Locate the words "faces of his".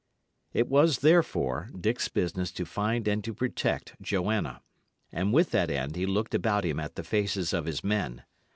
7.03-7.83